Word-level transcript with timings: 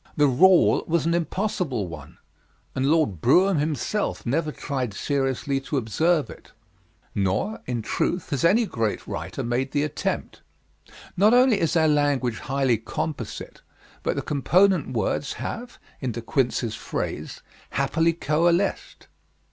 The 0.17 0.25
rule 0.25 0.83
was 0.87 1.05
an 1.05 1.13
impossible 1.13 1.85
one, 1.87 2.17
and 2.73 2.87
Lord 2.89 3.21
Brougham 3.21 3.59
himself 3.59 4.25
never 4.25 4.51
tried 4.51 4.95
seriously 4.95 5.59
to 5.59 5.77
observe 5.77 6.27
it; 6.27 6.53
nor, 7.13 7.61
in 7.67 7.83
truth, 7.83 8.31
has 8.31 8.43
any 8.43 8.65
great 8.65 9.05
writer 9.05 9.43
made 9.43 9.73
the 9.73 9.83
attempt. 9.83 10.41
Not 11.15 11.35
only 11.35 11.59
is 11.61 11.75
our 11.75 11.87
language 11.87 12.39
highly 12.39 12.79
composite, 12.79 13.61
but 14.01 14.15
the 14.15 14.23
component 14.23 14.91
words 14.93 15.33
have, 15.33 15.77
in 15.99 16.13
De 16.13 16.21
Quincey's 16.23 16.73
phrase, 16.73 17.43
'happily 17.69 18.13
coalesced.' 18.13 19.05